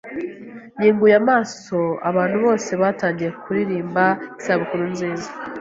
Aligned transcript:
Nkinguye 0.77 1.15
amaso, 1.21 1.79
abantu 2.09 2.37
bose 2.45 2.69
batangiye 2.81 3.31
kuririmba 3.41 4.03
"Isabukuru 4.39 4.83
nziza". 4.93 5.27